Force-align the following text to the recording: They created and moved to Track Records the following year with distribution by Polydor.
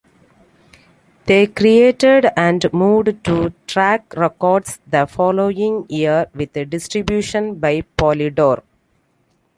They 1.27 1.45
created 1.45 2.25
and 2.35 2.65
moved 2.73 3.23
to 3.25 3.53
Track 3.67 4.15
Records 4.17 4.79
the 4.87 5.05
following 5.05 5.85
year 5.89 6.25
with 6.33 6.53
distribution 6.71 7.59
by 7.59 7.81
Polydor. 7.99 8.63